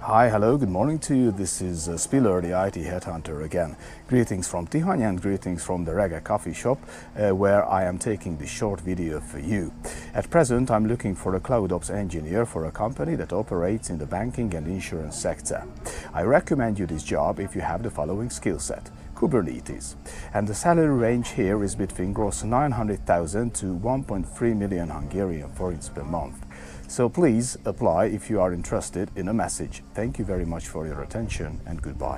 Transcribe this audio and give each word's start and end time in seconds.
Hi, 0.00 0.30
hello, 0.30 0.56
good 0.56 0.68
morning 0.68 1.00
to 1.00 1.16
you. 1.16 1.32
This 1.32 1.60
is 1.60 1.88
uh, 1.88 1.98
Spiller, 1.98 2.40
the 2.40 2.50
IT 2.50 2.74
headhunter 2.74 3.44
again. 3.44 3.76
Greetings 4.06 4.46
from 4.46 4.68
Tihany 4.68 5.06
and 5.06 5.20
greetings 5.20 5.64
from 5.64 5.84
the 5.84 5.92
Rege 5.92 6.22
coffee 6.22 6.54
shop 6.54 6.78
uh, 7.16 7.34
where 7.34 7.68
I 7.68 7.82
am 7.84 7.98
taking 7.98 8.38
this 8.38 8.48
short 8.48 8.80
video 8.80 9.20
for 9.20 9.40
you. 9.40 9.72
At 10.14 10.30
present, 10.30 10.70
I'm 10.70 10.86
looking 10.86 11.16
for 11.16 11.34
a 11.34 11.40
cloud 11.40 11.72
ops 11.72 11.90
engineer 11.90 12.46
for 12.46 12.66
a 12.66 12.70
company 12.70 13.16
that 13.16 13.32
operates 13.32 13.90
in 13.90 13.98
the 13.98 14.06
banking 14.06 14.54
and 14.54 14.68
insurance 14.68 15.18
sector. 15.18 15.66
I 16.14 16.22
recommend 16.22 16.78
you 16.78 16.86
this 16.86 17.02
job 17.02 17.40
if 17.40 17.56
you 17.56 17.60
have 17.60 17.82
the 17.82 17.90
following 17.90 18.30
skill 18.30 18.60
set. 18.60 18.90
Kubernetes. 19.18 19.96
And 20.32 20.46
the 20.46 20.54
salary 20.54 20.94
range 20.94 21.30
here 21.30 21.64
is 21.64 21.74
between 21.74 22.12
gross 22.12 22.44
900,000 22.44 23.52
to 23.56 23.66
1.3 23.66 24.56
million 24.56 24.88
Hungarian 24.90 25.50
forints 25.52 25.88
per 25.88 26.04
month. 26.04 26.46
So 26.86 27.08
please 27.08 27.58
apply 27.64 28.06
if 28.06 28.30
you 28.30 28.40
are 28.40 28.54
interested 28.54 29.10
in 29.16 29.28
a 29.28 29.34
message. 29.34 29.82
Thank 29.92 30.18
you 30.18 30.24
very 30.24 30.46
much 30.46 30.68
for 30.68 30.86
your 30.86 31.02
attention 31.02 31.60
and 31.66 31.82
goodbye. 31.82 32.16